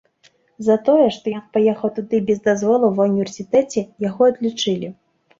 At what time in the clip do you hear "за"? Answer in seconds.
0.67-0.75